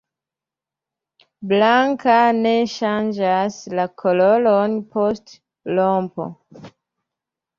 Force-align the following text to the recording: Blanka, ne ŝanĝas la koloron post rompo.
Blanka, 1.51 2.15
ne 2.45 2.53
ŝanĝas 2.75 3.59
la 3.79 3.85
koloron 4.03 4.75
post 4.95 5.35
rompo. 5.75 6.29